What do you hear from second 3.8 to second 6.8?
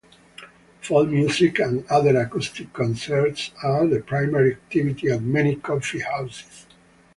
the primary activity at many coffee houses.